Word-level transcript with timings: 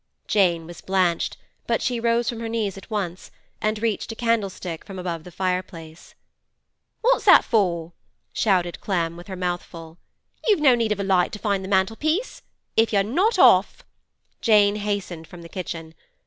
Jane 0.27 0.65
was 0.65 0.81
blanched; 0.81 1.37
but 1.67 1.79
she 1.79 1.99
rose 1.99 2.27
from 2.27 2.39
her 2.39 2.49
knees 2.49 2.75
at 2.75 2.89
once, 2.89 3.29
and 3.61 3.79
reached 3.83 4.11
a 4.11 4.15
candlestick 4.15 4.83
from 4.83 4.97
above 4.97 5.23
the 5.25 5.31
fireplace. 5.31 6.15
'What's 7.01 7.25
that 7.25 7.45
for?' 7.45 7.93
shouted 8.33 8.81
Clem, 8.81 9.15
with 9.15 9.27
her 9.27 9.35
mouth 9.35 9.61
full. 9.61 9.99
'You've 10.47 10.59
no 10.59 10.73
need 10.73 10.91
of 10.91 10.99
a 10.99 11.03
light 11.03 11.31
to 11.33 11.37
find 11.37 11.63
the 11.63 11.67
mantel 11.69 11.97
piece. 11.97 12.41
If 12.75 12.91
you're 12.91 13.03
not 13.03 13.37
off—' 13.37 13.85
Jane 14.41 14.77
hastened 14.77 15.27
from 15.27 15.43
the 15.43 15.47
kitchen. 15.49 15.93